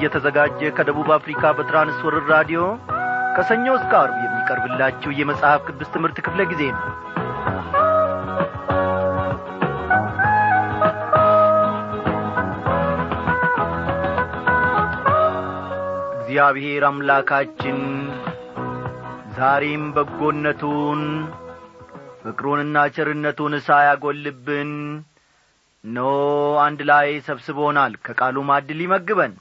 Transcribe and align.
እየተዘጋጀ 0.00 0.60
ከደቡብ 0.76 1.08
አፍሪካ 1.16 1.42
በትራንስወርር 1.56 2.24
ራዲዮ 2.32 2.60
ከሰኞ 3.34 3.66
እስከ 3.78 3.92
አርብ 4.00 4.16
የሚቀርብላችሁ 4.22 5.10
የመጽሐፍ 5.18 5.60
ቅዱስ 5.68 5.90
ትምህርት 5.94 6.18
ክፍለ 6.26 6.40
ጊዜ 6.52 6.62
ነው። 6.74 6.84
እግዚአብሔር 16.14 16.84
አምላካችን 16.88 17.78
ዛሬም 19.38 19.84
በጎነቱን 19.94 21.02
ፍቅሩንና 22.22 22.76
ቸርነቱን 22.96 23.54
ሳያጐልብን 23.66 24.72
ኖ 25.84 25.98
አንድ 26.64 26.80
ላይ 26.90 27.08
ሰብስቦናል። 27.28 27.94
ከቃሉ 28.06 28.36
ማዕድ 28.48 28.70
ሊመግበን 28.80 29.34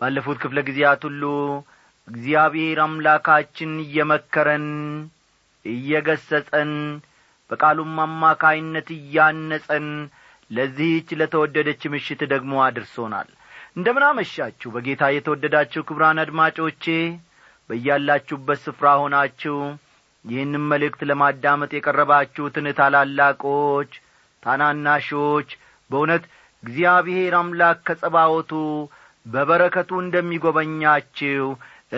ባለፉት 0.00 0.38
ክፍለ 0.42 0.58
ጊዜያት 0.68 1.02
ሁሉ 1.08 1.22
እግዚአብሔር 2.08 2.78
አምላካችን 2.84 3.70
እየመከረን 3.84 4.66
እየገሰጸን 5.64 6.72
በቃሉም 7.50 7.94
አማካይነት 8.04 8.88
እያነጸን 8.96 9.86
ለዚህች 10.50 11.08
ለተወደደች 11.20 11.82
ምሽት 11.92 12.20
ደግሞ 12.32 12.52
አድርሶናል። 12.66 13.28
እንደምናመሻችሁ 13.76 14.68
በጌታ 14.74 15.04
የተወደዳችሁ 15.12 15.82
ክብራን 15.88 16.20
አድማጮቼ 16.24 16.84
በያላችሁበት 17.70 18.58
ስፍራ 18.64 18.88
ሆናችሁ 19.00 19.56
ይህንም 20.24 20.64
መልእክት 20.70 21.00
ለማዳመጥ 21.10 21.70
የቀረባችሁትን 21.74 22.66
ታላላቆች 22.78 23.90
ታናናሾች 24.42 25.48
በእውነት 25.90 26.24
እግዚአብሔር 26.62 27.34
አምላክ 27.40 27.78
ከጸባወቱ 27.88 28.52
በበረከቱ 29.26 29.90
እንደሚጐበኛችሁ 30.02 31.46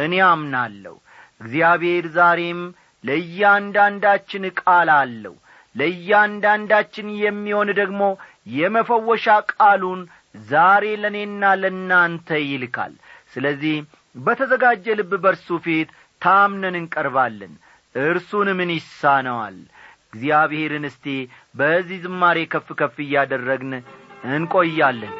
እኔ 0.02 0.14
አምናለሁ። 0.28 0.94
እግዚአብሔር 1.40 2.06
ዛሬም 2.16 2.60
ለእያንዳንዳችን 3.04 4.44
ቃል 4.60 4.88
አለው። 4.96 5.34
ለእያንዳንዳችን 5.74 7.08
የሚሆን 7.22 7.68
ደግሞ 7.80 8.00
የመፈወሻ 8.54 9.26
ቃሉን 9.52 10.00
ዛሬ 10.48 10.84
ለእኔና 11.02 11.44
ለእናንተ 11.62 12.38
ይልካል። 12.44 12.94
ስለዚህ 13.32 13.76
በተዘጋጀ 14.16 14.86
ልብ 15.00 15.12
በርሱ 15.24 15.58
ፊት 15.64 15.88
ታምነን 16.22 16.76
እንቀርባለን። 16.80 17.52
እርሱን 17.94 18.48
ምን 18.58 18.70
ይሳነዋል? 18.76 19.58
እግዚአብሔርን 20.08 20.84
እስቲ 20.90 21.06
በዚህ 21.58 21.98
ዝማሬ 22.04 22.38
ከፍ 22.52 22.68
ከፍ 22.80 22.96
እያደረግን 23.04 23.72
እንቆያለን 24.30 25.14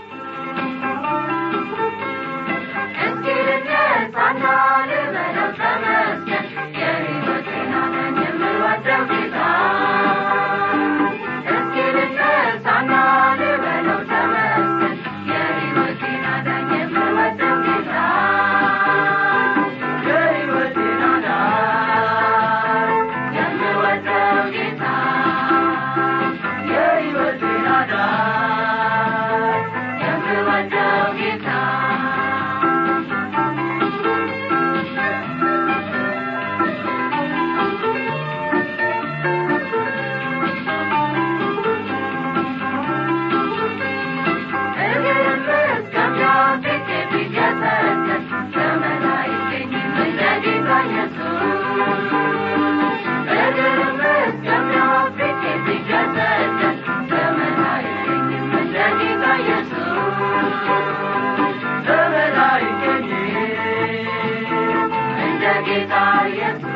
ጌታ 65.67 65.95
ኢየሱስ 66.29 66.75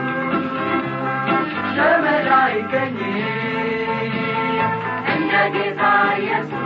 ዘመድ 1.76 2.28
አይገኝም። 2.38 3.28
እንደ 5.12 5.32
ጌታ 5.54 5.82
ኢየሱስ 6.18 6.61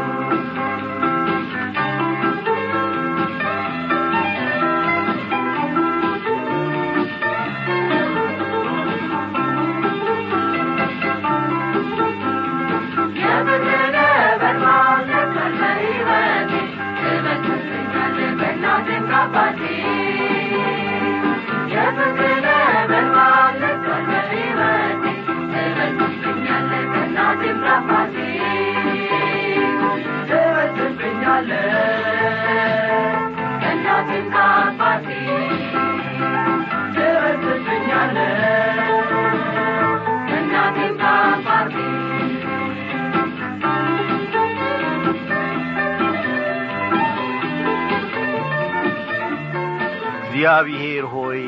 እግዚአብሔር 50.36 51.04
ሆይ 51.12 51.42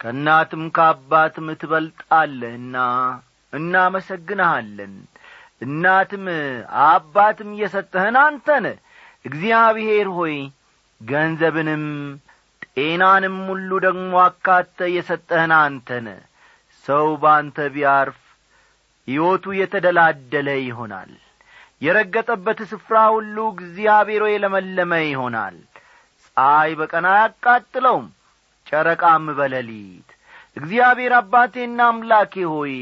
ከእናትም 0.00 0.62
ከአባትም 0.76 1.48
ትበልጣለህና 1.60 2.76
እናመሰግንሃለን። 3.52 4.94
እናትም 5.62 6.24
አባትም 6.86 7.50
እየሰጠህን 7.54 8.16
አንተነ 8.22 8.66
እግዚአብሔር 9.24 10.08
ሆይ 10.16 10.34
ገንዘብንም 11.00 11.84
ጤናንም 12.76 13.36
ሁሉ 13.48 13.70
ደግሞ 13.86 14.12
አካተ 14.26 14.88
የሰጠህን 14.96 15.54
አንተነ 15.60 16.08
ሰው 16.84 17.08
በአንተ 17.22 17.68
ቢያርፍ 17.74 18.20
ሕይወቱ 19.08 19.54
የተደላደለ 19.60 20.48
ይሆናል። 20.62 21.12
የረገጠበት 21.82 22.62
ስፍራ 22.72 22.96
ሁሉ 23.14 23.36
እግዚአብሔር 23.54 24.24
የለመለመ 24.30 25.04
ይሆናል 25.08 25.58
ፀሐይ 26.36 26.72
በቀን 26.80 27.06
አያቃጥለውም። 27.10 28.06
ጨረቃም 28.66 29.24
በሌሊት 29.38 30.08
እግዚአብሔር 30.56 31.12
አባቴና 31.18 31.80
አምላኬ 31.90 32.34
ሆይ 32.52 32.74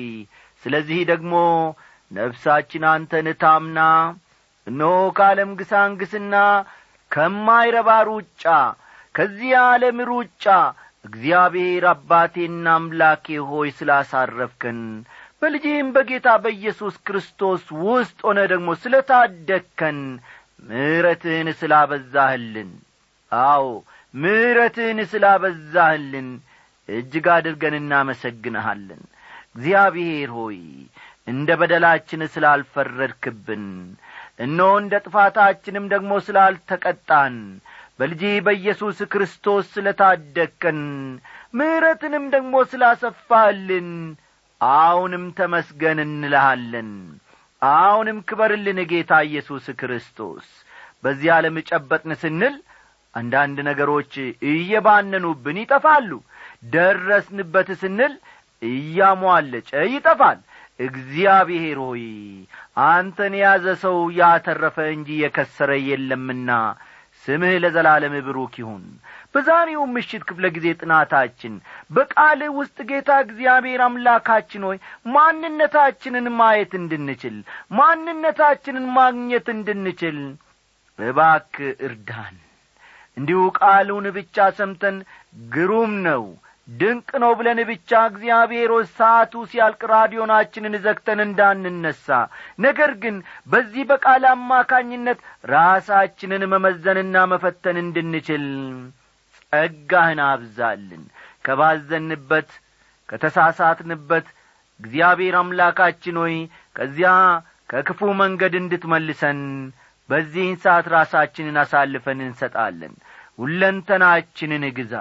ስለዚህ 0.62 1.00
ደግሞ 1.10 1.34
ነፍሳችን 2.10 2.84
አንተን 2.90 3.26
ታምና 3.42 3.80
እነሆ 4.66 4.94
ከዓለም 5.18 5.50
ግሳንግስና 5.60 6.34
ከማይረባ 7.10 7.90
ሩጫ 8.08 8.44
ከዚህ 9.14 9.52
ዓለም 9.62 9.98
ሩጫ 10.10 10.44
እግዚአብሔር 11.04 11.84
አባቴና 11.92 12.66
አምላኬ 12.76 13.38
ሆይ 13.50 13.70
ስላሳረፍከን 13.78 14.80
በልጅህም 15.42 15.88
በጌታ 15.94 16.28
በኢየሱስ 16.44 16.96
ክርስቶስ 17.06 17.62
ውስጥ 17.86 18.18
ሆነ 18.26 18.40
ደግሞ 18.52 18.70
ስለ 18.82 18.94
ታደግከን 19.10 19.98
ምሕረትህን 20.68 21.48
ስላበዛህልን 21.60 22.70
አዎ 23.32 23.64
ምሕረትህን 24.14 25.00
ስላበዛህልን 25.10 26.28
እጅግ 26.88 27.26
አድርገን 27.34 27.74
እናመሰግንሃለን። 27.80 29.02
እግዚአብሔር 29.54 30.30
ሆይ 30.38 30.58
እንደ 31.28 31.50
በደላችን 31.60 32.22
ስላልፈረድክብን 32.34 33.64
እነሆ 34.44 34.70
እንደ 34.82 34.94
ጥፋታችንም 35.04 35.84
ደግሞ 35.92 36.12
ስላልተቀጣን 36.26 37.34
በልጅ 37.98 38.22
በኢየሱስ 38.46 38.98
ክርስቶስ 39.12 39.66
ስለ 39.74 39.88
ታደግከን 39.98 40.80
ምሕረትንም 41.58 42.24
ደግሞ 42.34 42.54
ስላሰፋህልን 42.72 43.90
አሁንም 44.60 45.24
ተመስገን 45.38 45.98
እንልሃለን። 46.06 46.90
አሁንም 47.62 48.18
ክበርልን 48.28 48.80
ጌታ 48.90 49.12
ኢየሱስ 49.28 49.66
ክርስቶስ። 49.80 50.46
በዚህ 51.04 51.30
ዓለም 51.36 51.56
ጨበጥን 51.68 52.12
ስንል 52.22 52.56
አንዳንድ 53.14 53.58
ነገሮች 53.68 54.12
እየባነኑብን 54.50 55.58
ይጠፋሉ። 55.62 56.10
ደረስንበት 56.74 57.68
ስንል 57.80 58.14
እያሟለጨ 58.62 59.70
ይጠፋል። 59.92 60.38
እግዚአብሔር 60.80 61.78
ሆይ 61.84 62.04
አንተን 62.86 63.34
የያዘ 63.38 63.66
ሰው 63.82 63.96
ያተረፈ 64.18 64.76
እንጂ 64.94 65.08
የከሰረ 65.22 65.70
የለምና 65.88 66.50
ስምህ 67.24 67.54
ለዘላለም 67.62 68.14
ብሩክ 68.26 68.54
ይሁን። 68.60 68.84
በዛሬው 69.34 69.82
ምሽት 69.94 70.22
ክፍለ 70.28 70.46
ጊዜ 70.54 70.66
ጥናታችን 70.80 71.54
በቃልህ 71.90 72.52
ውስጥ 72.60 72.78
ጌታ 72.90 73.10
እግዚአብሔር 73.24 73.80
አምላካችን 73.86 74.62
ሆይ 74.68 74.78
ማንነታችንን 75.14 76.28
ማየት 76.38 76.72
እንድንችል 76.80 77.36
ማንነታችንን 77.80 78.86
ማግኘት 78.96 79.48
እንድንችል 79.56 80.18
እባክ 80.98 81.54
እርዳን 81.86 82.36
እንዲሁ 83.20 83.40
ቃሉን 83.58 84.06
ብቻ 84.16 84.46
ሰምተን 84.58 84.96
ግሩም 85.54 85.92
ነው 86.06 86.24
ድንቅ 86.68 87.08
ነው 87.22 87.32
ብለን 87.38 87.60
ብቻ 87.70 88.00
እግዚአብሔር 88.10 88.70
ሰዓቱ 88.98 89.32
ሲያልቅ 89.50 89.80
ራዲዮናችንን 89.92 90.74
ዘግተን 90.84 91.20
እንዳንነሣ 91.24 92.06
ነገር 92.64 92.90
ግን 93.02 93.16
በዚህ 93.52 93.84
በቃል 93.90 94.24
አማካኝነት 94.32 95.18
ራሳችንን 95.52 96.44
መመዘንና 96.52 97.24
መፈተን 97.32 97.78
እንድንችል 97.82 98.44
ጸጋህን 99.52 100.20
አብዛልን። 100.28 101.02
ከባዘንበት 101.46 102.50
ከተሳሳትንበት 103.08 104.26
እግዚአብሔር 104.80 105.34
አምላካችን 105.40 106.18
ሆይ 106.22 106.36
ከዚያ 106.76 107.10
ከክፉ 107.70 108.00
መንገድ 108.20 108.54
እንድትመልሰን 108.60 109.40
በዚህን 110.08 110.56
ሰዓት 110.62 110.86
ራሳችንን 110.94 111.56
አሳልፈን 111.62 112.20
እንሰጣለን 112.24 112.94
ሁለንተናችንን 113.40 114.64
ግዛ። 114.78 114.94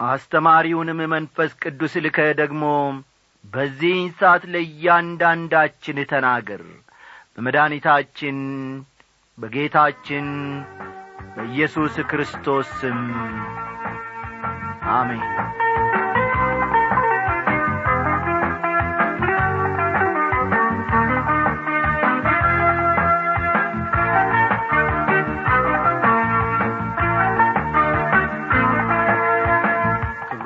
አስተማሪውንም 0.00 1.00
መንፈስ 1.12 1.52
ቅዱስ 1.62 1.94
ልከህ 2.04 2.30
ደግሞ 2.40 2.64
በዚህን 3.44 4.08
ሰዓት 4.20 4.42
ለእያንዳንዳችን 4.52 5.98
ተናገር። 6.10 6.62
በመድኃኒታችን 7.34 8.38
በጌታችን 9.38 10.26
በኢየሱስ 11.34 11.96
ክርስቶስ 12.10 12.70
ስም 12.80 13.00
አሜን 14.92 15.24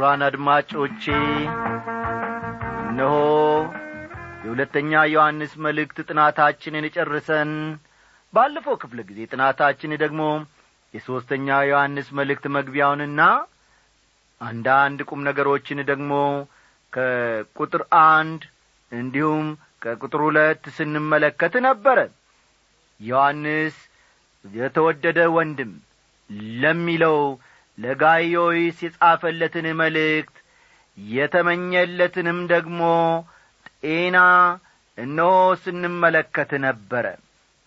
ክቡራን 0.02 0.22
አድማጮቼ 0.26 1.02
እነሆ 2.84 3.10
የሁለተኛ 4.44 5.02
ዮሐንስ 5.12 5.52
መልእክት 5.66 5.98
ጥናታችንን 6.06 6.86
ጨርሰን 6.94 7.50
ባለፈው 8.34 8.76
ክፍለ 8.82 8.98
ጊዜ 9.10 9.26
ጥናታችን 9.30 9.92
ደግሞ 10.02 10.22
የሦስተኛ 10.94 11.58
ዮሐንስ 11.68 12.08
መልእክት 12.20 12.48
መግቢያውንና 12.56 13.20
አንዳንድ 14.40 15.04
ቁም 15.08 15.22
ነገሮችን 15.28 15.82
ደግሞ 15.92 16.12
ከቁጥር 16.92 17.84
አንድ 18.02 18.42
እንዲሁም 18.92 19.46
ከቁጥር 19.84 20.22
ሁለት 20.26 20.66
ስንመለከት 20.78 21.56
ነበረ። 21.68 21.98
ዮሐንስ 23.00 23.78
የተወደደ 24.44 25.20
ወንድም 25.36 25.72
ለሚለው 26.62 27.18
ለጋዮይስ 27.82 28.78
የጻፈለትን 28.84 29.66
መልእክት 29.80 30.36
የተመኘለትንም 30.98 32.38
ደግሞ 32.52 32.80
ጤና 33.84 34.18
እነሆ 34.98 35.30
ስንመለከት 35.62 36.50
ነበረ። 36.66 37.06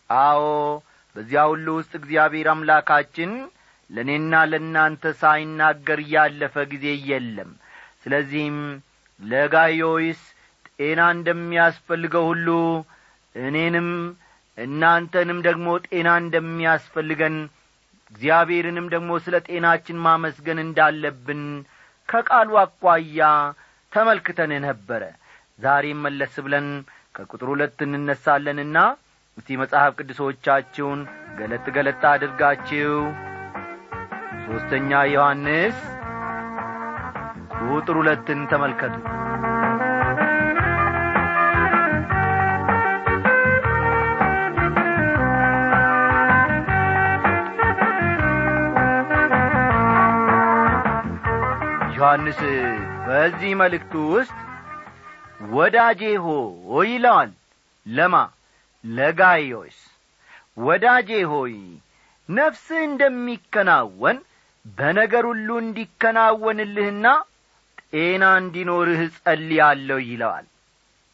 አዎ 0.10 0.42
በዚያ 1.16 1.44
ሁሉ 1.52 1.68
ውስጥ 1.78 1.94
እግዚአብሔር 2.00 2.48
አምላካችን 2.54 3.32
ለእኔና 3.90 4.36
ለእናንተ 4.52 5.14
ሳይናገር 5.22 6.00
ያለፈ 6.14 6.56
ጊዜ 6.72 6.86
የለም። 7.10 7.52
ስለዚህም 8.04 8.58
ለጋዮይስ 9.20 10.22
ጤና 10.80 11.02
እንደሚያስፈልገው 11.16 12.26
ሁሉ 12.32 12.48
እኔንም 13.36 13.90
እናንተንም 14.58 15.40
ደግሞ 15.48 15.68
ጤና 15.88 16.10
እንደሚያስፈልገን 16.24 17.36
እግዚአብሔርንም 18.16 18.86
ደግሞ 18.94 19.12
ስለ 19.24 19.36
ጤናችን 19.48 19.98
ማመስገን 20.04 20.60
እንዳለብን 20.64 21.42
ከቃሉ 22.10 22.50
አኳያ 22.62 23.22
ተመልክተን 23.92 24.52
ነበረ። 24.66 25.04
ዛሬም 25.60 26.00
መለስ 26.06 26.36
ብለን 26.46 26.68
ከቁጥር 27.16 27.48
ሁለት 27.52 27.80
እንነሳለንና 27.88 28.78
እስቲ 29.38 29.58
መጽሐፍ 29.62 29.92
ቅዱሶቻችሁን 30.00 31.00
ገለጥ 31.38 31.66
ገለጥ 31.78 32.02
አድርጋችሁ 32.12 32.94
ሦስተኛ 34.46 35.02
ዮሐንስ 35.14 35.78
ቁጥር 37.68 37.96
ሁለትን 38.02 38.42
ተመልከቱ 38.52 38.96
ዮሐንስ 51.96 52.40
በዚህ 53.06 53.52
መልእክቱ 53.60 53.94
ውስጥ 54.14 54.34
ወዳጄ 55.54 56.02
ሆይ 56.26 56.88
ይለዋል 56.92 57.32
ለማ 57.86 58.16
ለጋዮስ 58.84 59.78
ወዳጄ 60.66 61.10
ሆይ 61.32 61.54
ነፍስህ 62.30 62.82
እንደሚከናወን 62.88 64.18
በነገር 64.66 65.26
ሁሉ 65.32 65.50
እንዲከናወንልህና 65.64 67.08
ጤና 67.94 68.24
እንዲኖርህ 68.42 69.02
ጸልያለሁ 69.18 70.00
ይለዋል። 70.08 70.46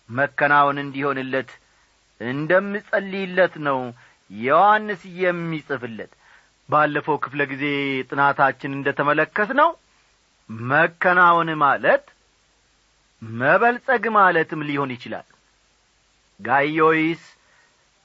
መከናወን 0.10 0.78
እንዲሆንለት 0.84 1.52
እንደምጸልይለት 2.22 3.54
ነው 3.68 3.80
ዮሐንስ 4.32 5.02
የሚጽፍለት። 5.22 6.12
ባለፈው 6.70 7.18
ክፍለ 7.24 7.42
ጊዜ 7.52 7.64
ጥናታችን 8.10 8.76
እንደ 8.78 8.90
ተመለከት 9.00 9.50
ነው 9.62 9.70
መከናወን 10.70 11.50
ማለት 11.62 12.06
መበልጸግ 13.22 14.04
ማለትም 14.16 14.62
ሊሆን 14.70 14.92
ይችላል። 14.96 15.28
ጋዮይስ 16.40 17.24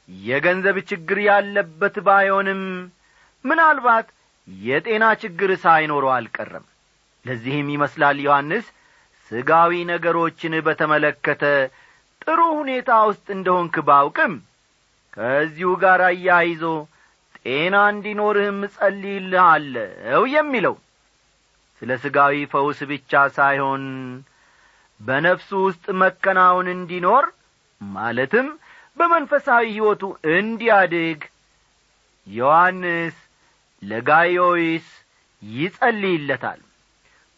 የገንዘብ 0.09 0.77
ችግር 0.91 1.19
ያለበት 1.29 1.97
ባይሆንም 2.07 2.63
ምናልባት 3.45 4.09
የጤና 4.49 5.05
ችግር 5.23 5.51
ሳይኖረው 5.65 6.11
አልቀረም። 6.17 6.67
ለዚህም 7.25 7.69
ይመስላል 7.75 8.19
ዮሐንስ 8.27 8.67
ስጋዊ 9.31 9.73
ነገሮችን 9.91 10.55
በተመለከተ 10.67 11.43
ጥሩ 12.23 12.41
ሁኔታ 12.59 12.91
ውስጥ 13.09 13.27
እንደሆንክ 13.37 13.77
ባውቅም 13.89 14.35
ከዚሁ 15.13 15.71
ጋር 15.83 16.01
አያይዞ 16.09 16.63
ጤና 17.41 17.77
እንዲኖርህም 17.93 18.59
ጸልይልሃለሁ 18.75 20.23
የሚለው 20.35 20.75
ስለ 21.83 21.91
ሥጋዊ 22.03 22.37
ፈውስ 22.53 22.79
ብቻ 22.91 23.23
ሳይሆን 23.37 23.85
በነፍሱ 25.01 25.51
ውስጥ 25.67 25.87
መከናወን 26.03 26.69
እንዲኖር 26.75 27.25
ማለትም 27.81 28.47
በመንፈሳዊ 28.97 29.65
ሕይወቱ 29.73 30.03
እንዲያድግ 30.37 31.23
ዮሐንስ 32.27 33.17
ለጋዮይስ 33.83 34.87
ይጸልይለታል። 35.43 36.61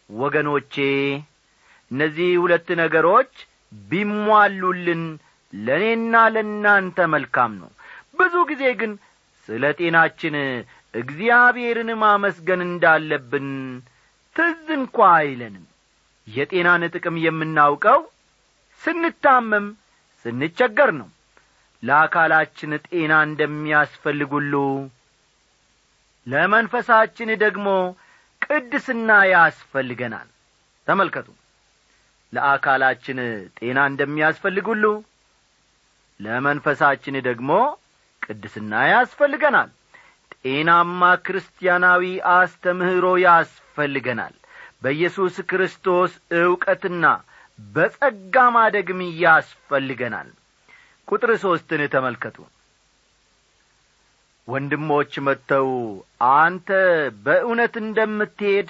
ወገኖቼ 0.09 0.75
እነዚህ 1.91 2.29
ሁለት 2.43 2.67
ነገሮች 2.81 3.33
ቢሟሉልን 3.89 5.03
ለእኔና 5.53 6.15
ለእናንተ 6.33 7.07
መልካም 7.13 7.51
ነው። 7.61 7.69
ብዙ 8.19 8.35
ጊዜ 8.49 8.63
ግን 8.79 8.91
ስለ 9.49 9.63
ጤናችን 9.79 10.35
እግዚአብሔርን 10.93 11.89
ማመስገን 12.01 12.61
እንዳለብን 12.67 13.47
ትዝ 14.39 14.67
እንኳ 14.75 14.97
አይለንም። 15.15 15.63
የጤናን 16.27 16.83
ጥቅም 16.93 17.15
የምናውቀው 17.23 17.99
ስንታመም 18.81 19.65
ስንቸገር 20.25 20.89
ነው። 20.99 21.09
ለአካላችን 21.83 22.71
ጤና 22.85 23.13
እንደሚያስፈልግ 23.27 24.31
ለመንፈሳችን 26.27 27.29
ደግሞ 27.43 27.67
ቅድስና 28.41 29.11
ያስፈልገናል። 29.31 30.27
ተመልከቱ። 30.87 31.27
ለአካላችን 32.33 33.19
ጤና 33.59 33.79
እንደሚያስፈልግ 33.91 34.67
ለመንፈሳችን 36.19 37.17
ደግሞ 37.27 37.51
ቅድስና 38.21 38.73
ያስፈልገናል። 38.91 39.69
ጤናማ 40.43 41.01
ክርስቲያናዊ 41.25 42.03
አስተምህሮ 42.33 43.05
ያስፈልገናል 43.21 43.68
በኢየሱስ 44.83 45.35
ክርስቶስ 45.49 46.11
ዕውቀትና 46.39 47.05
በጸጋ 47.59 48.35
ማደግም 48.55 48.99
ያስፈልገናል። 49.23 50.29
ቁጥር 51.07 51.31
ሦስትን 51.43 51.81
ተመልከቱ። 51.93 52.37
ወንድሞች 54.47 55.11
መጥተው 55.25 55.67
አንተ 56.35 56.69
በእውነት 57.25 57.73
እንደምትሄድ 57.83 58.69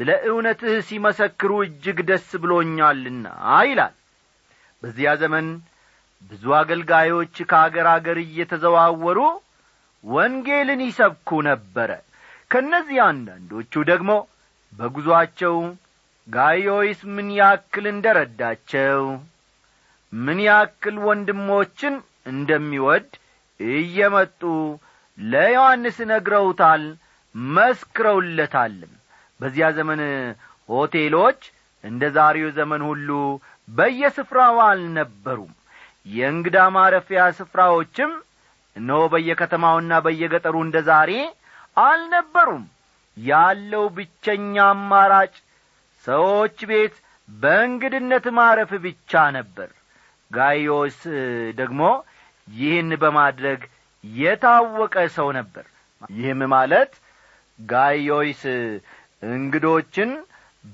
ስለ 0.00 0.10
እውነትህ 0.28 0.76
ሲመሰክሩ 0.88 1.50
እጅግ 1.64 1.98
ደስ 2.08 2.28
ብሎኛልና 2.42 3.26
ይላል። 3.68 3.94
በዚያ 4.82 5.10
ዘመን 5.22 5.46
ብዙ 6.30 6.44
አገልጋዮች 6.58 7.36
ከአገር 7.50 7.86
አገር 7.92 8.18
እየተዘዋወሩ 8.22 9.18
ወንጌልን 10.04 10.80
ይሰብኩ 10.86 11.28
ነበረ 11.48 11.90
ከእነዚህ 12.54 12.98
አንዳንዶቹ 13.02 13.72
ደግሞ 13.88 14.10
በጒዞአቸው 14.72 15.54
ጋዮይስ 16.28 17.00
ምን 17.14 17.28
ያክል 17.38 17.84
እንደ 17.90 18.06
ረዳቸው 18.18 19.00
ምን 20.12 20.38
ያክል 20.46 20.96
ወንድሞችን 21.06 21.94
እንደሚወድ 22.26 23.08
እየመጡ 23.60 24.40
ለዮሐንስ 25.18 25.98
ነግረውታል 26.12 26.84
መስክረውለታልም። 27.56 28.92
በዚያ 29.40 29.68
ዘመን 29.78 30.02
ሆቴሎች 30.68 31.40
እንደ 31.84 32.04
ዛሬው 32.16 32.50
ዘመን 32.58 32.84
ሁሉ 32.90 33.08
በየስፍራው 33.68 34.58
አልነበሩም። 34.68 35.52
የእንግዳ 36.10 36.58
ማረፊያ 36.74 37.24
ስፍራዎችም 37.38 38.12
እነሆ 38.76 39.00
በየከተማውና 39.12 39.94
በየገጠሩ 40.06 40.56
እንደ 40.64 40.78
ዛሬ 40.88 41.10
አልነበሩም። 41.76 42.64
ያለው 43.16 43.84
ብቸኛ 43.96 44.54
አማራጭ 44.70 45.34
ሰዎች 46.06 46.56
ቤት 46.70 46.94
በእንግድነት 47.28 48.26
ማረፍ 48.38 48.70
ብቻ 48.84 49.12
ነበር። 49.36 49.68
ጋዮስ 50.30 50.98
ደግሞ 51.58 51.82
ይህን 52.48 52.90
በማድረግ 53.02 53.60
የታወቀ 54.04 54.96
ሰው 55.16 55.28
ነበር። 55.38 55.64
ይህም 56.10 56.40
ማለት 56.54 56.92
ጋዮይስ 57.58 58.42
እንግዶችን 59.28 60.10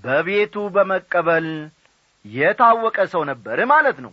በቤቱ 0.05 0.55
በመቀበል 0.75 1.47
የታወቀ 2.25 2.99
ሰው 3.13 3.23
ነበር 3.31 3.59
ማለት 3.73 3.99
ነው። 4.05 4.13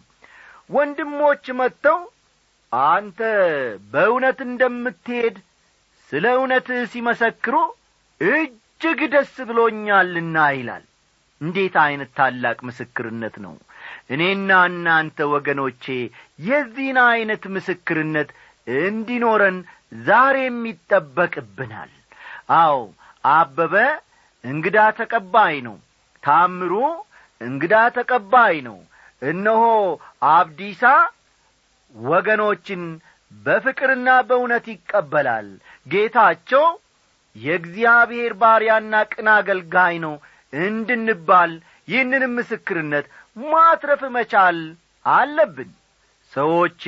ወንድሞች 0.70 1.46
መጥተው 1.60 2.00
አንተ 2.72 3.20
በእውነት 3.92 4.40
እንደምትሄድ 4.48 5.36
ስለ 6.12 6.26
እውነትህ 6.38 6.82
ሲመሰክሩ 6.92 7.56
እጅግ 8.22 9.00
ደስ 9.14 9.34
ብሎኛልና 9.50 10.38
ይላል። 10.58 10.84
እንዴት 11.42 11.76
ዐይነት 11.82 12.12
ታላቅ 12.18 12.58
ምስክርነት 12.68 13.36
ነው! 13.46 13.56
እኔና 14.14 14.52
እናንተ 14.70 15.18
ወገኖቼ 15.34 15.84
የዚህን 16.48 16.98
ዐይነት 17.04 17.44
ምስክርነት 17.56 18.30
እንዲኖረን 18.82 19.58
ዛሬም 20.08 20.58
ይጠበቅብናል። 20.70 21.92
አዎ 22.58 22.78
አበበ 23.34 23.76
እንግዳ 24.44 24.78
ተቀባይ 25.00 25.56
ነው። 25.68 25.78
ታምሩ 26.24 26.74
እንግዳ 27.42 27.76
ተቀባይ 27.98 28.56
ነው። 28.68 28.78
እነሆ 29.22 29.64
አብዲሳ 30.32 30.84
ወገኖችን 31.96 32.82
በፍቅርና 33.32 34.10
በእውነት 34.28 34.66
ይቀበላል። 34.74 35.48
ጌታቸው 35.88 36.66
የእግዚአብሔር 37.36 38.34
ባሪያና 38.42 38.94
ቅን 39.12 39.28
አገልጋይ 39.34 39.96
ነው 40.06 40.14
እንድንባል 40.54 41.52
ይህንንም 41.88 42.34
ምስክርነት 42.38 43.06
ማትረፍ 43.44 44.02
መቻል 44.16 44.58
አለብን። 45.06 45.72
ሰዎች 46.32 46.82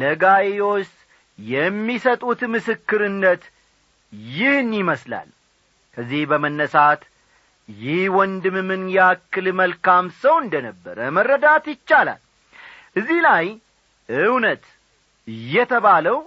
ለጋይዮስ 0.00 0.90
የሚሰጡት 1.38 2.40
ምስክርነት 2.54 3.42
ይህን 4.32 4.70
ይመስላል። 4.78 5.28
ከዚህ 5.96 6.22
በመነሳት 6.30 7.02
ይህ 7.68 8.02
ወንድም 8.16 8.56
ምን 8.68 8.82
ያክል 8.96 9.46
መልካም 9.60 10.06
ሰው 10.20 10.34
እንደ 10.42 10.54
ነበረ 10.66 10.98
መረዳት 11.16 11.64
ይቻላል። 11.72 12.20
እዚህ 12.96 13.18
ላይ 13.26 13.46
እውነት 14.08 14.64
የተባለው 15.50 16.18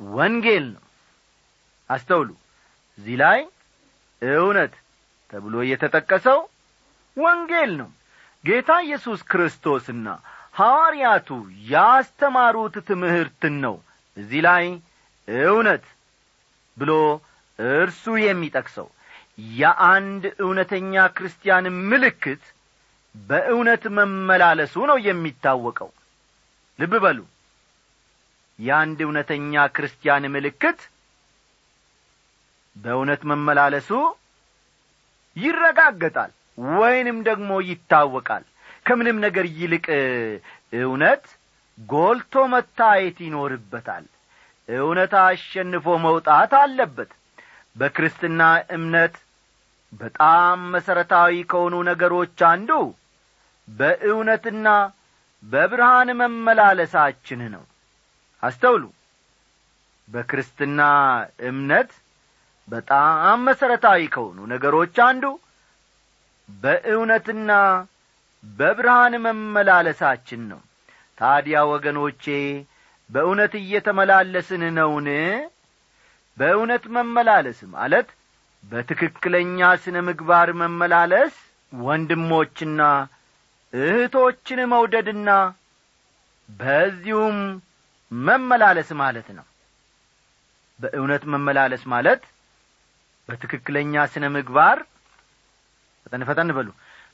ወንጌል 0.00 0.64
ነው። 0.74 0.82
አስተውሉ። 1.90 2.30
እዚህ 2.98 3.16
ላይ 3.22 3.40
እውነት 4.22 4.74
ተብሎ 5.32 5.54
የተጠቀሰው 5.70 6.40
ወንጌል 7.16 7.70
ነው። 7.80 7.90
ጌታ 8.44 8.70
ኢየሱስ 8.86 9.20
ክርስቶስና 9.30 10.06
ሐዋርያቱ 10.54 11.28
ያስተማሩት 11.70 12.74
ትምህርትን 12.88 13.54
ነው 13.64 13.76
እዚህ 14.16 14.40
ላይ 14.46 14.64
እውነት 15.46 15.84
ብሎ 16.76 16.92
እርሱ 17.58 18.04
የሚጠቅሰው። 18.24 18.88
የአንድ 19.58 20.24
እውነተኛ 20.44 20.94
ክርስቲያን 21.16 21.66
ምልክት 21.90 22.42
በእውነት 23.14 23.84
መመላለሱ 23.96 24.74
ነው 24.90 24.98
የሚታወቀው። 25.06 25.90
ልብ 26.78 26.94
በሉ 27.04 27.18
የአንድ 28.58 28.98
እውነተኛ 29.04 29.62
ክርስቲያን 29.76 30.24
ምልክት 30.34 30.80
በእውነት 32.76 33.22
መመላለሱ 33.30 33.90
ይረጋገጣል 35.36 36.32
ወይንም 36.74 37.18
ደግሞ 37.28 37.50
ይታወቃል። 37.68 38.44
ከምንም 38.86 39.18
ነገር 39.24 39.46
ይልቅ 39.58 39.86
እውነት 40.80 41.24
ጎልቶ 41.78 42.34
መታየት 42.52 43.18
ይኖርበታል። 43.24 44.04
እውነት 44.68 45.12
አሸንፎ 45.22 45.86
መውጣት 46.04 46.52
አለበት። 46.60 47.10
በክርስትና 47.76 48.42
እምነት 48.76 49.14
በጣም 49.92 50.58
መሠረታዊ 50.74 51.34
ከሆኑ 51.50 51.74
ነገሮች 51.90 52.38
አንዱ 52.50 52.70
በእውነትና 53.68 54.68
በብርሃን 55.42 56.08
መመላለሳችን 56.20 57.40
ነው 57.54 57.64
አስተውሉ። 58.44 58.84
በክርስትና 60.08 60.80
እምነት 61.50 61.90
በጣም 62.68 63.38
መሠረታዊ 63.46 64.02
ከሆኑ 64.14 64.38
ነገሮች 64.52 64.96
አንዱ 65.06 65.24
በእውነትና 66.48 67.50
በብርሃን 68.44 69.14
መመላለሳችን 69.26 70.42
ነው። 70.50 70.60
ታዲያ 71.18 71.58
ወገኖቼ 71.72 72.24
በእውነት 73.10 73.52
እየተመላለስን 73.60 74.62
ነውን? 74.78 75.08
በእውነት 76.38 76.84
መመላለስ 76.96 77.58
ማለት 77.74 78.08
በትክክለኛ 78.64 79.58
ስነ 79.82 79.96
ምግባር 80.06 80.48
መመላለስ 80.60 81.34
ወንድሞችና 81.72 82.80
እህቶችን 83.72 84.60
መውደድና 84.72 85.30
በዚሁም 86.48 87.38
መመላለስ 88.12 88.88
ማለት 89.00 89.28
ነው። 89.38 89.46
በእውነት 90.80 91.22
መመላለስ 91.32 91.82
ማለት 91.92 92.22
በትክክለኛ 93.28 93.94
ስነ 94.12 94.24
ምግባር 94.36 94.78
ፈጠን 96.06 96.24
ፈጠን 96.28 96.50
በሉ። 96.56 96.68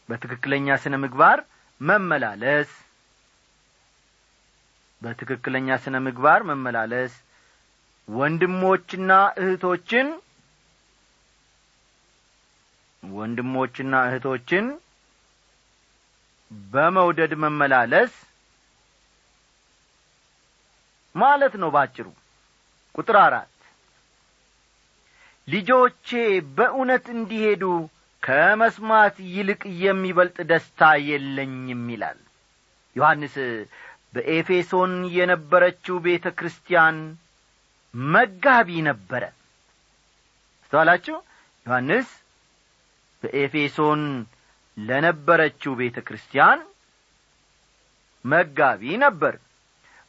በትክክለኛ 0.08 0.76
ስነ 0.84 0.94
ምግባር 1.02 1.38
መመላለስ 1.80 2.70
በትክክለኛ 5.02 5.68
ስነ 5.84 5.96
ምግባር 6.06 6.40
መመላለስ 6.50 7.12
ወንድሞችና 8.08 9.10
እህቶችን 9.42 10.08
ወንድሞችና 13.02 13.94
እህቶችን 14.08 14.66
በመውደድ 16.72 17.32
መመላለስ 17.44 18.12
ማለት 21.14 21.54
ነው 21.62 21.70
ባጭሩ። 21.74 22.06
ቁጥር 22.94 23.16
አራት 23.20 23.48
ልጆቼ 25.48 26.08
በእውነት 26.56 27.06
እንዲሄዱ 27.14 27.62
ከመስማት 28.22 29.16
ይልቅ 29.34 29.62
የሚበልጥ 29.82 30.38
ደስታ 30.50 30.80
የለኝም 31.08 31.84
ይላል። 31.92 32.18
ዮሐንስ 32.96 33.34
በኤፌሶን 34.14 34.92
የነበረችው 35.16 35.96
ቤተ 36.06 36.26
ክርስቲያን 36.38 36.96
መጋቢ 37.94 38.70
ነበረ። 38.88 39.22
አስተዋላችሁ? 40.62 41.16
ዮሐንስ 41.66 42.08
በኤፌሶን 43.22 44.02
ለነበረችው 44.76 45.72
ቤተ 45.80 45.98
ክርስቲያን 46.06 46.60
መጋቢ 48.24 48.82
ነበር 49.04 49.34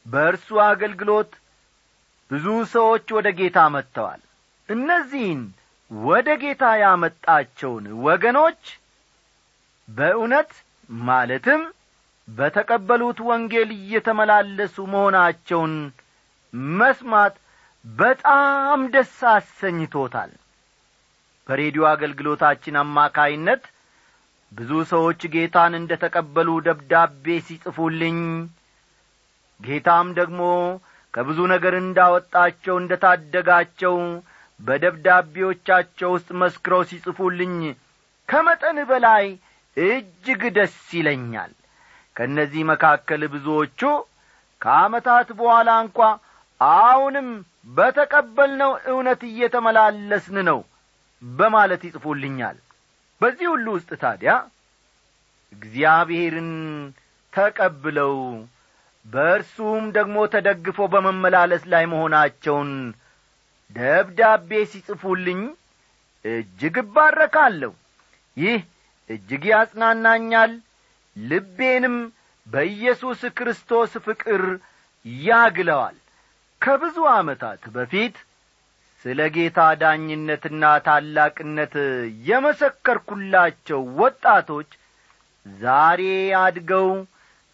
በእርሱ 0.06 0.48
አገልግሎት 0.66 1.32
ብዙ 2.32 2.46
ሰዎች 2.74 3.08
ወደ 3.18 3.28
ጌታ 3.40 3.58
መጥተዋል። 3.74 4.22
እነዚህን 4.70 5.42
ወደ 5.92 6.30
ጌታ 6.44 6.64
ያመጣቸውን 6.82 7.86
ወገኖች 8.06 8.62
በእውነት 9.88 10.52
ማለትም 10.90 11.62
በተቀበሉት 12.28 13.20
ወንጌል 13.30 13.70
እየተመላለሱ 13.78 14.76
መሆናቸውን 14.94 15.74
መስማት 16.74 17.36
በጣም 17.86 18.80
ደስ 18.94 19.18
አሰኝቶታል። 19.32 20.32
በሬዲዮ 21.50 21.84
አገልግሎታችን 21.92 22.76
አማካይነት 22.82 23.64
ብዙ 24.52 24.72
ሰዎች 24.92 25.22
ጌታን 25.34 25.74
እንደ 25.80 25.92
ተቀበሉ 26.04 26.50
ደብዳቤ 26.66 27.26
ሲጽፉልኝ 27.48 28.18
ጌታም 29.62 30.08
ደግሞ 30.20 30.42
ከብዙ 31.14 31.40
ነገር 31.54 31.74
እንዳወጣቸው 31.80 32.76
እንደ 32.82 32.94
ታደጋቸው 33.04 33.96
በደብዳቤዎቻቸው 34.60 36.10
ውስጥ 36.16 36.30
መስክረው 36.42 36.82
ሲጽፉልኝ 36.90 37.56
ከመጠን 38.30 38.78
በላይ 38.90 39.26
እጅግ 39.78 40.42
ደስ 40.58 40.78
ይለኛል። 40.98 41.52
ከእነዚህ 42.16 42.64
መካከል 42.72 43.22
ብዙዎቹ 43.34 43.82
ከዓመታት 44.62 45.30
በኋላ 45.40 45.70
እንኳ 45.86 46.00
አሁንም 46.62 47.30
በተቀበልነው 47.70 48.72
እውነት 48.92 49.22
እየተመላለስን 49.30 50.38
ነው 50.50 50.60
በማለት 51.22 51.82
ይጽፉልኛል። 51.88 52.58
በዚህ 53.22 53.48
ሁሉ 53.54 53.68
ውስጥ 53.76 53.92
ታዲያ 54.04 54.32
እግዚአብሔርን 55.54 56.52
ተቀብለው 57.34 58.16
በእርሱም 59.06 59.86
ደግሞ 59.96 60.18
ተደግፎ 60.34 60.80
በመመላለስ 60.94 61.64
ላይ 61.74 61.86
መሆናቸውን 61.92 62.72
ደብዳቤ 63.72 64.50
ሲጽፉልኝ 64.72 65.42
እጅግ 66.26 66.76
እባረካለሁ። 66.84 67.72
ይህ 68.38 68.60
እጅግ 69.10 69.44
ያጽናናኛል። 69.52 70.52
ልቤንም 71.16 71.96
በኢየሱስ 72.48 73.22
ክርስቶስ 73.38 73.92
ፍቅር 74.06 74.44
ያግለዋል። 75.26 75.98
ከብዙ 76.62 76.98
ዓመታት 77.14 77.62
በፊት 77.76 78.16
ስለ 79.06 79.20
ጌታ 79.36 79.60
ዳኝነትና 79.82 80.64
ታላቅነት 80.86 81.74
የመሰከርኩላቸው 82.30 83.82
ወጣቶች 84.02 84.70
ዛሬ 85.46 86.02
አድገው 86.42 86.90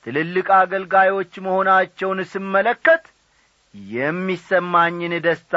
ትልልቅ 0.07 0.47
አገልጋዮች 0.57 1.33
መሆናቸውን 1.45 2.19
ስመለከት 2.29 3.05
የሚሰማኝን 3.91 5.13
ደስታ 5.25 5.55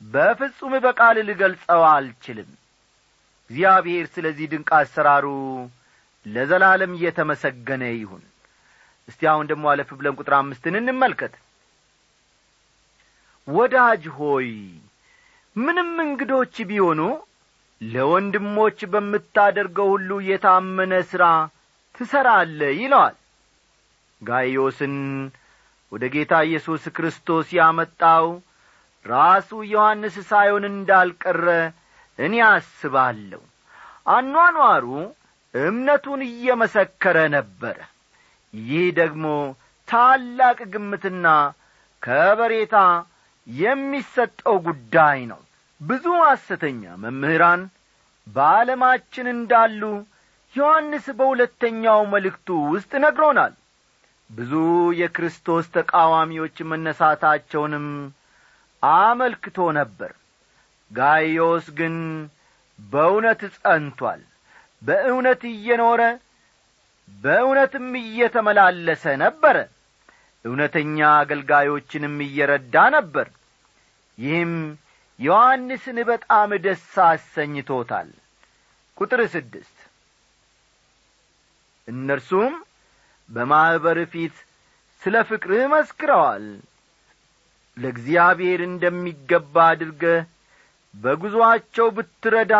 በፍጹም 0.00 0.72
በቃል 0.86 1.16
ልገልጸው 1.28 1.82
አልችልም። 1.90 2.48
እግዚአብሔር 3.50 4.06
ስለዚህ 4.14 4.48
ድንቅ 4.52 4.70
አሰራሩ 4.78 5.26
ለዘላለም 6.26 6.96
እየተመሰገነ 6.98 7.82
ይሁን። 7.94 8.24
እስቲ 9.08 9.30
አሁን 9.32 9.46
ደግሞ 9.50 9.70
አለፍ 9.72 9.92
ብለን 9.98 10.18
ቁጥር 10.18 10.36
አምስትን 10.38 10.80
እንመልከት። 10.80 11.36
ወዳጅ 13.48 14.02
ሆይ 14.18 14.50
ምንም 15.56 15.94
እንግዶች 16.04 16.56
ቢሆኑ 16.68 17.00
ለወንድሞች 17.80 18.78
በምታደርገው 18.92 19.88
ሁሉ 19.94 20.20
የታመነ 20.26 20.94
ሥራ 21.10 21.24
ትሠራለ 21.94 22.60
ይለዋል 22.78 23.16
ጋይዮስን 24.22 24.96
ወደ 25.92 26.04
ጌታ 26.14 26.32
ኢየሱስ 26.48 26.82
ክርስቶስ 26.96 27.48
ያመጣው 27.58 28.26
ራሱ 29.04 29.50
ዮሐንስ 29.72 30.16
ሳይሆን 30.30 30.64
እንዳልቀረ 30.70 31.46
እኔ 32.18 32.34
አስባለሁ። 32.48 33.42
አኗኗሩ 34.14 34.86
እምነቱን 35.54 36.20
እየመሰከረ 36.28 37.16
ነበረ። 37.36 37.78
ይህ 38.54 38.86
ደግሞ 38.98 39.24
ታላቅ 39.88 40.58
ግምትና 40.74 41.26
ከበሬታ 42.02 42.76
የሚሰጠው 43.46 44.56
ጉዳይ 44.66 45.20
ነው። 45.30 45.40
ብዙ 45.80 46.06
ሐሰተኛ 46.24 46.82
መምህራን 47.02 47.62
በዓለማችን 48.26 49.26
እንዳሉ 49.36 49.82
ዮሐንስ 50.54 51.06
በሁለተኛው 51.18 52.00
መልእክቱ 52.12 52.48
ውስጥ 52.72 52.92
ነግሮናል 53.04 53.54
ብዙ 54.30 54.52
የክርስቶስ 54.98 55.66
ተቃዋሚዎች 55.74 56.56
መነሳታቸውንም 56.70 57.86
አመልክቶ 58.82 59.58
ነበር። 59.78 60.12
ጋይዮስ 60.90 61.66
ግን 61.78 61.96
በእውነት 62.78 63.40
ጸንቷል። 63.56 64.22
በእውነት 64.82 65.42
እየኖረ 65.50 66.02
በእውነትም 67.08 67.88
እየተመላለሰ 68.02 69.04
ነበረ 69.22 69.56
እውነተኛ 70.44 70.98
አገልጋዮችንም 71.16 72.16
እየረዳ 72.26 72.84
ነበር። 72.96 73.26
ይህም 74.18 74.52
ዮሐንስን 75.18 75.98
በጣም 76.08 76.50
ደስ 76.64 76.86
አሰኝቶታል። 77.06 78.08
ቁጥር 78.96 79.20
ስድስት። 79.34 79.76
እነርሱም 81.88 82.54
በማኅበር 83.30 83.98
ፊት 84.12 84.36
ስለ 85.02 85.16
ፍቅርህ 85.28 85.64
መስክረዋል። 85.72 86.46
ለእግዚአብሔር 87.76 88.60
እንደሚገባ 88.66 89.54
አድርገህ 89.70 90.20
በጉዞአቸው 90.94 91.86
ብትረዳ 91.96 92.54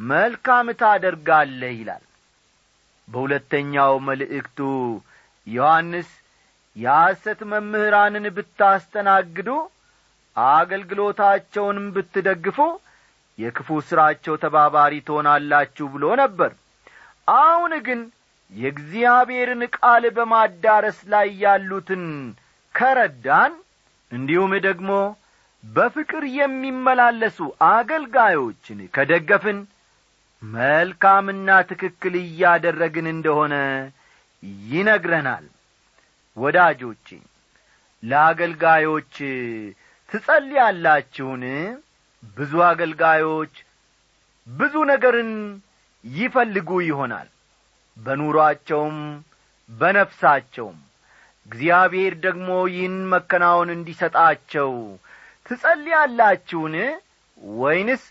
መልካም 0.00 0.66
ታደርጋለህ 0.80 1.74
ይላል። 1.78 2.04
በሁለተኛው 3.08 3.92
መልእክቱ 4.08 4.58
ዮሐንስ 5.46 6.08
የሐሰት 6.76 7.40
መምህራንን 7.52 8.26
ብታስተናግዱ 8.36 9.48
አገልግሎታቸውንም 10.36 11.86
ብትደግፉ 11.94 12.58
የክፉ 13.38 13.78
ሥራቸው 13.88 14.34
ተባባሪ 14.42 14.94
ትሆናላችሁ 15.06 15.86
ብሎ 15.94 16.04
ነበር። 16.20 16.52
አሁን 17.38 17.72
ግን 17.86 18.00
የእግዚአብሔርን 18.52 19.62
ቃል 19.76 20.04
በማዳረስ 20.16 20.98
ላይ 21.12 21.28
ያሉትን 21.42 22.04
ከረዳን 22.74 23.52
እንዲሁም 24.10 24.52
ደግሞ 24.66 24.90
በፍቅር 25.64 26.24
የሚመላለሱ 26.36 27.38
አገልጋዮችን 27.70 28.80
ከደገፍን 28.94 29.58
መልካምና 30.42 31.48
ትክክል 31.70 32.14
እያደረግን 32.22 33.06
እንደሆነ 33.14 33.54
ይነግረናል። 34.68 35.46
ወዳጆቼ 36.36 37.06
ለአገልጋዮች 38.02 39.14
ትጸልያላችሁን? 40.08 41.42
ብዙ 42.36 42.52
አገልጋዮች 42.68 43.54
ብዙ 44.46 44.74
ነገርን 44.90 45.32
ይፈልጉ 46.04 46.70
ይሆናል 46.86 47.28
በኑሮአቸውም 47.98 48.98
በነፍሳቸውም። 49.70 50.78
እግዚአብሔር 51.46 52.14
ደግሞ 52.24 52.48
ይህን 52.72 52.96
መከናወን 53.12 53.70
እንዲሰጣቸው 53.74 54.72
ትጸልያላችሁን? 55.46 56.74
ወይንስ 57.58 58.02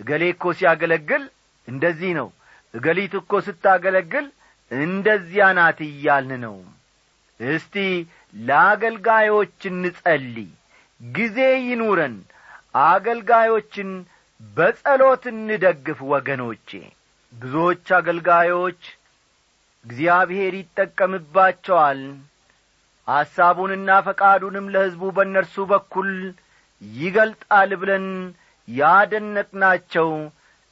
እገሌ 0.00 0.22
እኮ 0.34 0.52
ሲያገለግል 0.58 1.24
እንደዚህ 1.68 2.12
ነው 2.18 2.28
እገሊት 2.74 3.14
እኮ 3.20 3.32
ስታገለግል 3.46 4.26
እንደዚያ 4.70 5.44
ናት 5.58 5.78
እያልን 5.86 6.32
ነው? 6.44 6.56
እስቲ 7.40 7.74
ለአገልጋዮች 8.40 9.58
እንጸልይ 9.70 10.50
ጊዜ 11.00 11.38
ይኑረን 11.66 12.16
አገልጋዮችን 12.86 13.90
በጸሎት 14.40 15.24
እንደግፍ 15.32 15.98
ወገኖቼ። 16.12 16.70
ብዙዎች 17.32 17.86
አገልጋዮች 17.98 18.80
እግዚአብሔር 19.86 20.54
ይጠቀምባቸዋል። 20.58 22.00
ሐሳቡንና 23.08 23.90
ፈቃዱንም 24.06 24.66
ለሕዝቡ 24.74 25.02
በእነርሱ 25.16 25.56
በኩል 25.70 26.10
ይገልጣል 26.82 27.70
ብለን 27.80 28.06
ያደነቅናቸው 28.68 30.08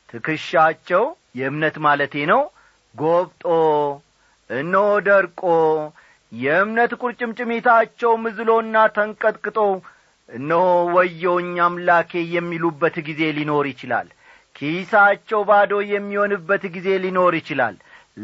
ትከሻቸው 0.09 1.05
የእምነት 1.38 1.77
ማለቴ 1.87 2.14
ነው። 2.33 2.42
ጐብጦ 2.94 3.44
እነሆ 4.51 4.85
ደርቆ 5.09 5.42
የእምነት 6.33 6.92
ቁርጭምጭሚታቸው 7.01 8.12
ምዝሎና 8.23 8.77
ተንቀጥቅጦ 8.97 9.59
እነሆ 10.29 10.64
ወየውኝ 10.94 11.55
አምላኬ 11.66 12.23
የሚሉበት 12.35 12.97
ጊዜ 13.09 13.21
ሊኖር 13.37 13.66
ይችላል። 13.73 14.09
ኪሳቸው 14.57 15.40
ባዶ 15.49 15.73
የሚሆንበት 15.92 16.64
ጊዜ 16.75 16.88
ሊኖር 17.05 17.35
ይችላል 17.40 17.75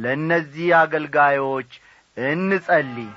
ለእነዚህ 0.02 0.68
አገልጋዮች 0.76 1.70
እንጸልይ 2.16 3.10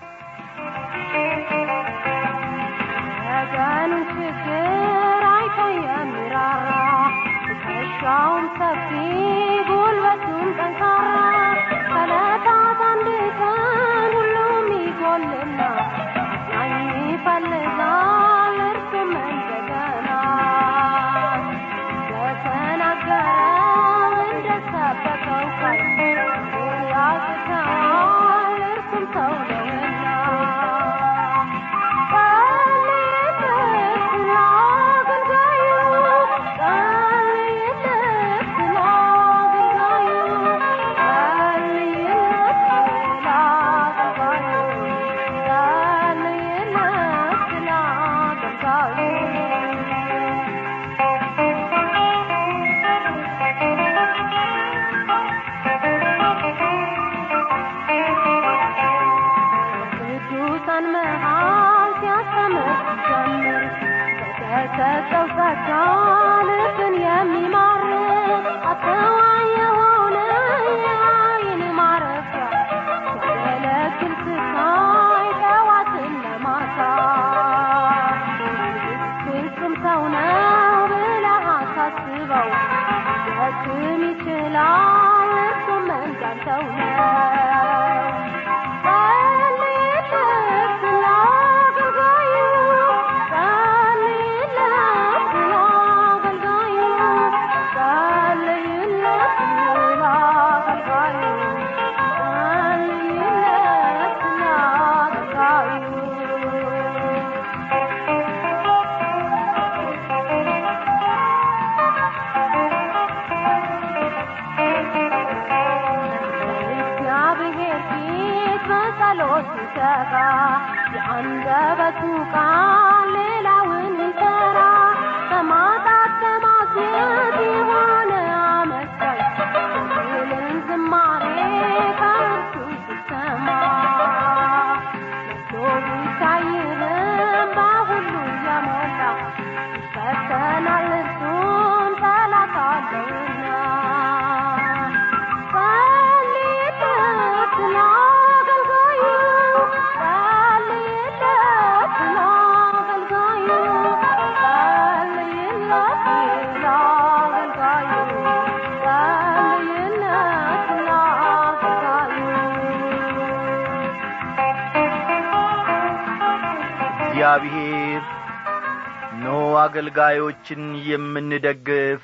አገልጋዮችን 169.77 170.61
የምንደግፍ 170.85 172.03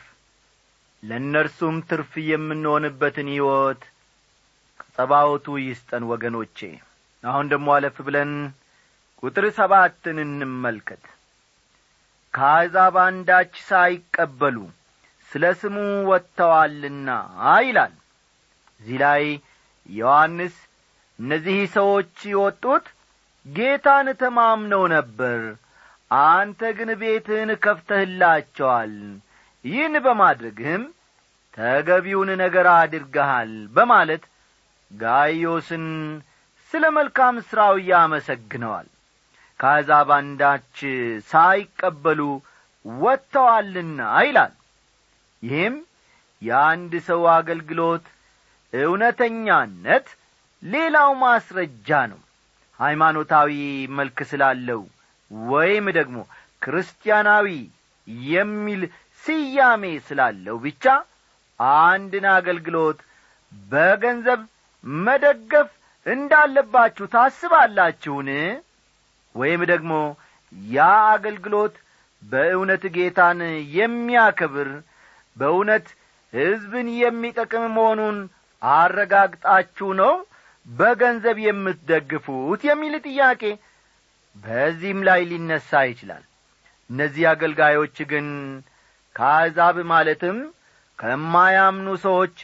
ለእነርሱም 1.04 1.78
ትርፍ 1.88 2.12
የምንሆንበትን 2.24 3.30
ሕይወት 3.32 3.82
ከጸባወቱ 4.80 5.56
ይስጠን 5.62 6.04
ወገኖቼ። 6.12 6.60
አሁን 7.24 7.48
ደግሞ 7.52 7.68
አለፍ 7.76 7.98
ብለን 8.08 8.34
ቁጥር 9.24 9.46
ሰባትን 9.58 10.20
እንመልከት። 10.26 11.04
ከአሕዛብ 12.34 12.98
አንዳች 13.06 13.56
ሳይቀበሉ 13.68 14.58
ስለ 15.32 15.54
ስሙ 15.62 15.78
ወጥተዋልና 16.12 17.10
ይላል። 17.64 17.96
እዚህ 18.82 19.00
ላይ 19.04 19.26
ዮሐንስ 19.90 20.56
እነዚህ 21.20 21.60
ሰዎች 21.76 22.14
የወጡት 22.32 22.86
ጌታን 23.46 24.10
ተማምነው 24.22 24.86
ነበር 24.96 25.40
አንተ 26.16 26.62
ግን 26.78 26.90
ቤትህን 27.02 27.52
ከፍተህላቸዋል። 27.64 28.94
ይህን 29.66 29.96
በማድረግህም 30.06 30.84
ተገቢውን 31.58 32.30
ነገር 32.42 32.68
አድርገሃል 32.74 33.52
በማለት 33.76 34.24
ጋዮስን 34.92 35.86
ስለ 36.74 36.84
መልካም 36.98 37.36
ሥራው 37.48 37.76
ያመሰግነዋል። 37.90 38.88
ከአሕዛብ 39.60 40.10
አንዳች 40.18 40.78
ሳይቀበሉ 41.28 42.20
ወጥተዋልና 42.86 44.00
ይላል። 44.26 44.54
ይህም 45.44 45.76
የአንድ 46.42 46.94
ሰው 47.08 47.22
አገልግሎት 47.36 48.06
እውነተኛነት 48.74 50.08
ሌላው 50.64 51.12
ማስረጃ 51.22 51.90
ነው። 52.12 52.20
ሃይማኖታዊ 52.80 53.52
መልክ 53.98 54.20
ስላለው 54.30 54.82
ወይም 55.50 55.86
ደግሞ 55.98 56.18
ክርስቲያናዊ 56.62 57.48
የሚል 58.30 58.82
ስያሜ 59.24 59.84
ስላለው 60.08 60.58
ብቻ 60.66 60.86
አንድን 61.82 62.26
አገልግሎት 62.34 63.00
በገንዘብ 63.68 64.42
መደገፍ 65.04 65.70
እንዳለባችሁ 66.06 67.06
ታስባላችሁን? 67.14 68.30
ወይም 69.36 69.62
ደግሞ 69.72 69.92
ያ 70.72 70.80
አገልግሎት 71.14 71.76
በእውነት 72.24 72.84
ጌታን 72.96 73.40
የሚያከብር 73.78 74.70
በእውነት 75.38 75.88
ሕዝብን 76.34 76.88
የሚጠቅም 77.00 77.64
መሆኑን 77.76 78.18
አረጋግጣችሁ 78.62 79.90
ነው 80.02 80.14
በገንዘብ 80.68 81.38
የምትደግፉት? 81.46 82.60
የሚል 82.70 82.94
ጥያቄ 83.08 83.42
በዚህም 84.36 85.00
ላይ 85.08 85.22
ሊነሣ 85.30 85.82
ይችላል። 85.90 86.24
እነዚህ 86.90 87.24
አገልጋዮች 87.32 87.98
ግን 88.12 88.28
ከአሕዛብ 89.16 89.78
ማለትም 89.92 90.38
ከማያምኑ 91.00 91.88
ሰዎች 92.06 92.36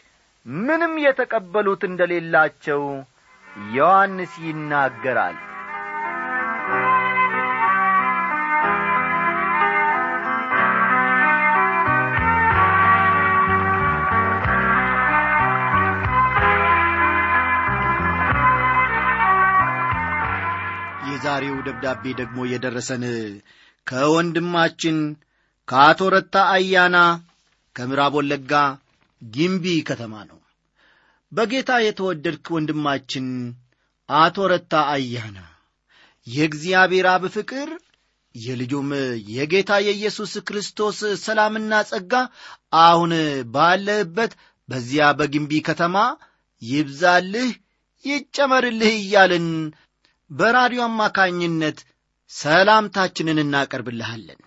ምንም 0.46 0.94
የተቀበሉት 1.06 1.82
እንደሌላቸው 1.90 2.84
ዮሐንስ 3.74 4.34
ይናገራል 4.46 5.38
የዛሬው 21.40 21.60
ደብዳቤ 21.68 22.04
ደግሞ 22.20 22.38
የደረሰን 22.48 23.04
ከወንድማችን 23.88 24.98
ከአቶ 25.68 26.10
ረታ 26.14 26.36
አያና 26.56 26.98
ከምዕራብ 27.76 28.14
ወለጋ 28.20 28.52
ጊምቢ 29.22 29.66
ከተማ 29.90 30.14
ነው። 30.30 30.40
በጌታ 31.32 31.72
የተወደድክ 31.86 32.46
ወንድማችን 32.56 33.28
አቶ 34.10 34.48
ረታ 34.54 34.74
አያና 34.96 35.38
የእግዚአብሔር 36.28 37.08
አብ 37.14 37.26
ፍቅር 37.36 37.70
የልጁም 38.36 38.90
የጌታ 39.34 39.80
የኢየሱስ 39.88 40.34
ክርስቶስ 40.48 41.00
ሰላምና 41.26 41.82
ጸጋ 41.92 42.14
አሁን 42.84 43.14
ባለህበት 43.56 44.34
በዚያ 44.70 45.12
በግንቢ 45.20 45.62
ከተማ 45.70 45.96
ይብዛልህ 46.62 47.52
ይጨመርልህ 48.06 48.96
እያልን 49.00 49.48
በራዲዮ 50.32 50.82
አማካኝነት 50.86 51.78
ሰላምታችንን 52.32 53.38
እናቀርብልሃለን። 53.44 54.40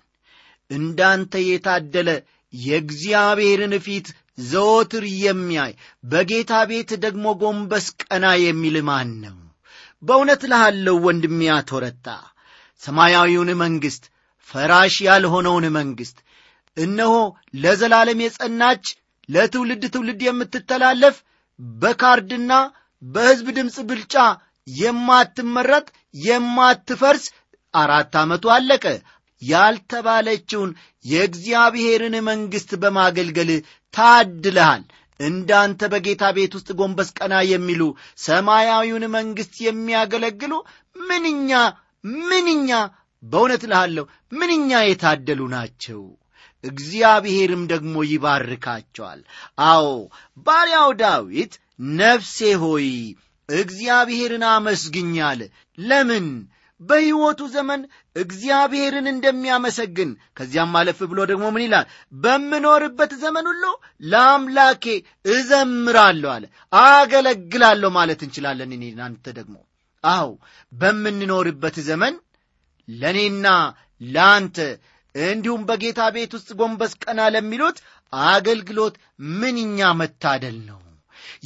እንዳንተ 0.70 1.32
የታደለ 1.44 2.08
የእግዚአብሔርን 2.52 3.74
ፊት 3.86 4.06
ዘወትር 4.44 5.04
የሚያይ 5.22 5.72
በጌታ 6.04 6.52
ቤት 6.70 6.90
ደግሞ 7.04 7.24
ጎንበስ 7.40 7.86
ቀና 8.02 8.26
የሚል 8.42 8.76
ማን 8.88 9.10
ነው? 9.24 9.36
በእውነት 10.02 10.42
ልሃለው 10.50 10.96
ወንድሜ 11.06 11.40
አቶረታ 11.56 12.06
ሰማያዊውን 12.82 13.50
መንግሥት 13.62 14.04
ፈራሽ 14.50 14.94
ያልሆነውን 15.08 15.66
መንግሥት 15.76 16.16
እነሆ 16.76 17.14
ለዘላለም 17.54 18.22
የጸናች 18.24 18.84
ለትውልድ 19.28 19.82
ትውልድ 19.94 20.20
የምትተላለፍ 20.26 21.16
በካርድና 21.78 22.52
በሕዝብ 23.02 23.46
ድምፅ 23.56 23.76
ብልጫ 23.88 24.14
የማትመረጥ 24.66 25.86
የማትፈርስ 26.24 27.24
አራት 27.74 28.14
ዓመቱ 28.22 28.44
አለቀ። 28.54 28.84
ያልተባለችውን 29.42 30.70
የእግዚአብሔርን 31.04 32.16
መንግሥት 32.26 32.72
በማገልገል 32.82 33.50
ታድለሃል። 33.94 34.82
እንዳንተ 35.20 35.80
በጌታ 35.92 36.24
ቤት 36.36 36.52
ውስጥ 36.56 36.70
ጎንበስ 36.78 37.10
ቀና 37.18 37.34
የሚሉ 37.48 37.82
ሰማያዊውን 38.24 39.04
መንግሥት 39.16 39.54
የሚያገለግሉ 39.66 40.52
ምንኛ 40.96 41.50
ምንኛ 42.24 42.70
በእውነት 43.22 43.64
ልሃለሁ 43.70 44.04
ምንኛ 44.32 44.80
የታደሉ 44.84 45.40
ናቸው። 45.54 46.00
እግዚአብሔርም 46.64 47.62
ደግሞ 47.72 47.94
ይባርካቸዋል። 48.10 49.20
አዎ 49.68 49.86
ባሪያው 50.46 50.90
ዳዊት 51.00 51.52
ነፍሴ 51.96 52.38
ሆይ 52.62 52.88
እግዚአብሔርን 53.56 54.44
አመስግኛል። 54.50 55.40
ለምን? 55.78 56.26
በሕይወቱ 56.80 57.40
ዘመን 57.54 57.80
እግዚአብሔርን 58.16 59.06
እንደሚያመሰግን። 59.12 60.10
ከዚያም 60.36 60.72
አለፍ 60.78 61.00
ብሎ 61.10 61.18
ደግሞ 61.30 61.44
ምን 61.54 61.64
ይላል? 61.66 61.86
በምኖርበት 62.22 63.12
ዘመን 63.22 63.46
ሁሉ 63.50 63.64
ለአምላኬ 64.12 64.84
እዘምራለሁ 65.34 66.30
አለ። 66.34 66.44
አገለግላለሁ 66.82 67.90
ማለት 67.98 68.22
እንችላለን። 68.26 68.72
እኔ 68.76 68.84
እናንተ 68.92 69.24
ደግሞ 69.38 69.56
አው 70.04 70.30
በምንኖርበት 70.72 71.76
ዘመን 71.88 72.14
ለእኔና 72.88 73.46
ለአንተ 74.08 74.56
እንዲሁም 75.14 75.62
በጌታ 75.68 76.00
ቤት 76.14 76.32
ውስጥ 76.36 76.50
ጎንበስ 76.60 76.92
ቀና 77.02 77.20
ለሚሉት 77.34 77.78
አገልግሎት 78.12 78.94
ምንኛ 79.36 79.90
መታደል 80.00 80.56
ነው 80.68 80.78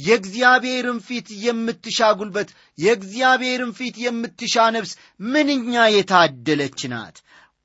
የእግዚአብሔርን 0.01 0.99
ፊት 1.07 1.27
የምትሻ 1.43 2.09
ጉልበት 2.19 2.49
የእግዚአብሔርን 2.77 3.71
ፊት 3.77 3.95
የምትሻ 4.03 4.65
ነፍስ 4.75 4.91
ምንኛ 5.27 5.73
የታደለች 5.93 6.81
ናት! 6.93 7.17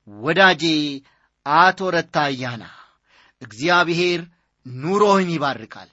ወዳጄ 0.08 0.62
አቶ 1.46 1.80
ረታያና 1.94 2.64
እግዚአብሔር 3.42 4.20
ኑሮህን 4.66 5.30
ይባርካል። 5.34 5.90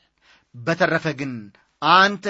በተረፈ 0.56 1.06
ግን 1.20 1.34
አንተ 1.82 2.26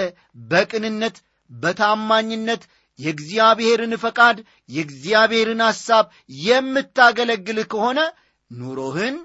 በቅንነት 0.50 1.16
በታማኝነት 1.50 2.64
የእግዚአብሔርን 3.00 3.94
ፈቃድ 4.02 4.38
የእግዚአብሔርን 4.70 5.62
ሐሳብ 5.68 6.06
የምታገለግል 6.44 7.60
ከሆነ 7.72 8.00
ኑሮህን 8.52 9.16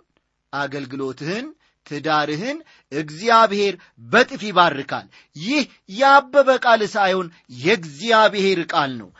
አገልግሎትህን 0.53 1.46
ትዳርህን 1.87 2.59
እግዚአብሔር 2.92 3.75
በጥፍ 4.05 4.42
ይባርካል። 4.49 5.07
ይህ 5.37 5.62
ያበበ 5.97 6.49
ቃል 6.64 6.83
ሳይሆን 6.94 7.29
የእግዚአብሔር 7.64 8.61
ቃል 8.73 8.92
ነው። 9.01 9.11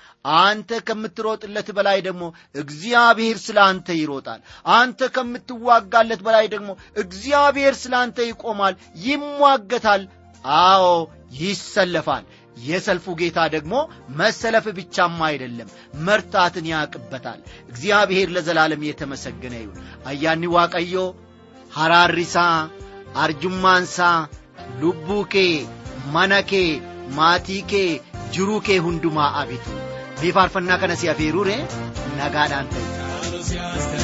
አንተ 0.40 0.70
ከምትሮጥለት 0.87 1.68
በላይ 1.77 1.98
ደግሞ 2.07 2.24
እግዚአብሔር 2.61 3.38
ስለ 3.44 3.59
አንተ 3.66 3.88
ይሮጣል። 3.98 4.40
አንተ 4.74 5.11
ከምትዋጋለት 5.16 6.22
በላይ 6.27 6.46
ደግሞ 6.55 6.70
እግዚአብሔር 6.96 7.74
ስለ 7.83 7.94
አንተ 8.03 8.18
ይቆማል 8.29 8.77
ይሟገታል። 9.05 10.05
አዎ 10.62 10.87
ይሰለፋል። 11.40 12.24
የሰልፉ 12.61 13.07
ጌታ 13.20 13.38
ደግሞ 13.55 13.74
መሰለፍ 14.18 14.66
ብቻም 14.77 15.16
አይደለም 15.29 15.68
መርታትን 16.07 16.66
ያቅበታል። 16.70 17.40
እግዚአብሔር 17.70 18.29
ለዘላለም 18.35 18.83
የተመሰገነ 18.88 19.55
ይሁን። 19.62 19.79
አያኒ 20.07 20.53
ዋቀዮ 20.55 20.94
haraarri 21.76 22.24
isaa 22.28 22.68
arjummaan 23.24 23.84
isaa 23.90 24.18
lubbuu 24.82 25.22
kee 25.37 25.52
mana 26.16 26.38
kee 26.52 26.68
maatii 27.18 27.62
kee 27.74 27.88
jiruu 28.37 28.60
kee 28.68 28.78
hundumaa 28.88 29.30
abitu 29.42 29.70
mee 30.22 30.32
faarfannaa 30.38 30.78
kana 30.84 30.96
si 31.02 31.12
afeeruure 31.14 31.56
nagaadhaan 32.18 32.66
ta'e. 32.74 33.94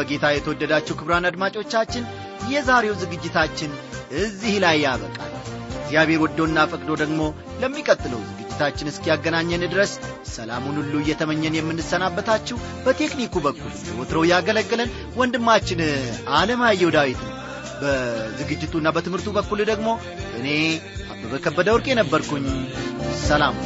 በጌታ 0.00 0.28
የተወደዳችሁ 0.32 0.94
ክብራን 0.96 1.26
አድማጮቻችን 1.28 2.04
የዛሬው 2.52 2.94
ዝግጅታችን 3.02 3.70
እዚህ 4.18 4.54
ላይ 4.64 4.76
ያበቃል። 4.84 5.32
እግዚአብሔር 5.80 6.20
ወዶና 6.22 6.58
ፈቅዶ 6.72 6.90
ደግሞ 7.00 7.20
ለሚቀጥለው 7.62 8.20
ዝግጅታችን 8.28 8.90
እስኪያገናኘን 8.90 9.64
ድረስ 9.72 9.92
ሰላሙን 10.32 10.76
ሁሉ 10.80 10.94
እየተመኘን 11.00 11.58
የምንሰናበታችሁ 11.58 12.56
በቴክኒኩ 12.84 13.34
በኩል 13.46 13.70
ወትሮ 14.00 14.20
ያገለገለን 14.32 14.90
ወንድማችን 15.20 15.80
አለማየሁ 16.38 16.90
ዳዊት 16.96 17.20
ነው። 17.26 17.36
በዝግጅቱና 17.82 18.88
በትምህርቱ 18.94 19.28
በኩል 19.36 19.60
ደግሞ 19.70 19.88
እኔ 20.38 20.48
አበበ 21.12 21.34
ከበደ 21.44 21.68
ወርቄ 21.76 21.88
ነበርኩኝ። 22.00 22.46
ሰላም 23.24 23.56